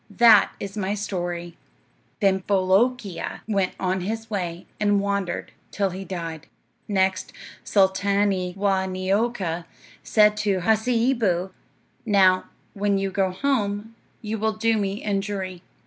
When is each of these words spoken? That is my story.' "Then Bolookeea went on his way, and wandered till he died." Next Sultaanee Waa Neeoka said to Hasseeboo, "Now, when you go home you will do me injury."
That 0.09 0.51
is 0.59 0.75
my 0.75 0.95
story.' 0.95 1.57
"Then 2.21 2.39
Bolookeea 2.47 3.41
went 3.47 3.73
on 3.79 4.01
his 4.01 4.31
way, 4.31 4.65
and 4.79 4.99
wandered 4.99 5.51
till 5.69 5.91
he 5.91 6.03
died." 6.05 6.47
Next 6.87 7.31
Sultaanee 7.63 8.55
Waa 8.57 8.87
Neeoka 8.87 9.65
said 10.01 10.37
to 10.37 10.61
Hasseeboo, 10.61 11.51
"Now, 12.03 12.45
when 12.73 12.97
you 12.97 13.11
go 13.11 13.29
home 13.29 13.93
you 14.23 14.39
will 14.39 14.53
do 14.53 14.75
me 14.75 15.03
injury." 15.03 15.61